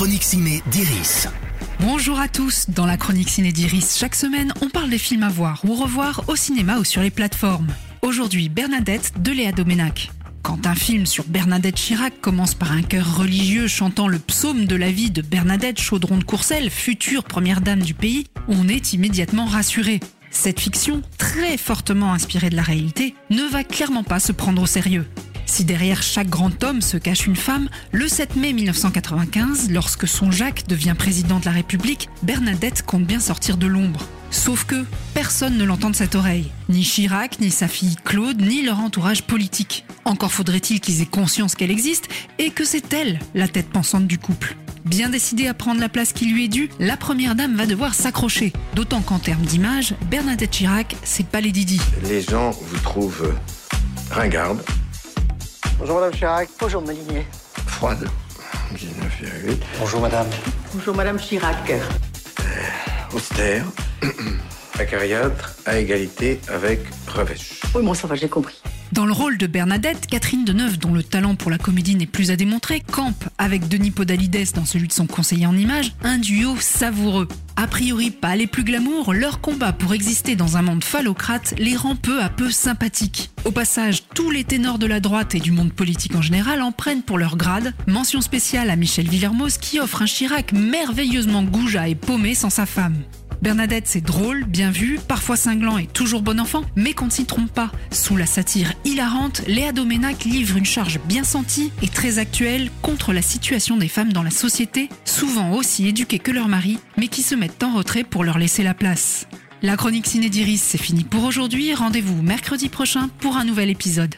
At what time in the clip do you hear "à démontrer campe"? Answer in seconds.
72.32-73.24